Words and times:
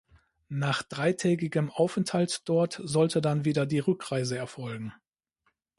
Nach 0.49 0.81
dreitägigem 0.81 1.69
Aufenthalt 1.69 2.49
dort 2.49 2.81
sollte 2.83 3.21
dann 3.21 3.45
wieder 3.45 3.67
die 3.67 3.77
Rückreise 3.77 4.35
erfolgen. 4.35 4.93